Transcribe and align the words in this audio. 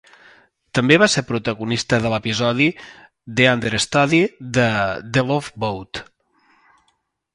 També 0.77 0.95
va 1.01 1.07
ser 1.15 1.21
protagonista 1.31 1.99
de 2.05 2.11
l'episodi 2.13 2.67
"The 3.41 3.47
Understudy" 3.53 4.23
de 4.59 4.67
"The 5.19 5.29
Love 5.33 5.55
Boat". 5.65 6.03